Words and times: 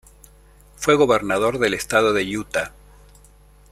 Fue 0.77 0.95
gobernador 0.95 1.59
del 1.59 1.75
Estado 1.75 2.11
de 2.11 2.35
Utah. 2.35 2.71